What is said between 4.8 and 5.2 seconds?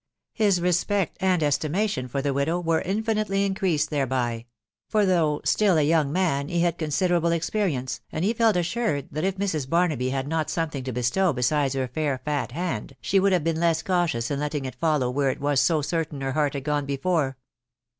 for